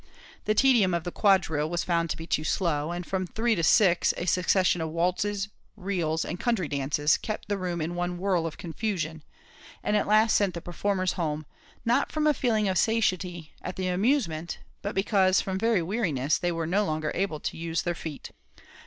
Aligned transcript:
The 0.45 0.55
tedium 0.55 0.95
of 0.95 1.03
the 1.03 1.11
quadrille 1.11 1.69
was 1.69 1.83
found 1.83 2.09
to 2.09 2.17
be 2.17 2.25
too 2.25 2.43
slow, 2.43 2.91
and 2.91 3.05
from 3.05 3.27
three 3.27 3.53
till 3.53 3.63
six 3.63 4.15
a 4.17 4.25
succession 4.25 4.81
of 4.81 4.89
waltzes, 4.89 5.49
reels, 5.77 6.25
and 6.25 6.39
country 6.39 6.67
dances, 6.67 7.17
kept 7.19 7.47
the 7.47 7.57
room 7.59 7.79
in 7.81 7.93
one 7.93 8.17
whirl 8.17 8.47
of 8.47 8.57
confusion, 8.57 9.21
and 9.83 9.95
at 9.95 10.07
last 10.07 10.35
sent 10.35 10.55
the 10.55 10.59
performers 10.61 11.13
home, 11.13 11.45
not 11.85 12.11
from 12.11 12.25
a 12.25 12.33
feeling 12.33 12.67
of 12.67 12.79
satiety 12.79 13.51
at 13.61 13.75
the 13.75 13.89
amusement, 13.89 14.57
but 14.81 14.95
because, 14.95 15.39
from 15.39 15.59
very 15.59 15.83
weariness, 15.83 16.39
they 16.39 16.51
were 16.51 16.65
no 16.65 16.83
longer 16.83 17.11
able 17.13 17.39
to 17.39 17.55
use 17.55 17.83
their 17.83 17.93
feet. 17.93 18.31